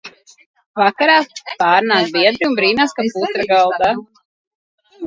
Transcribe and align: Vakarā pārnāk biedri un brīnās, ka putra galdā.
Vakarā 0.81 1.17
pārnāk 1.61 2.09
biedri 2.17 2.49
un 2.51 2.59
brīnās, 2.61 2.97
ka 3.01 3.07
putra 3.13 3.49
galdā. 3.55 3.97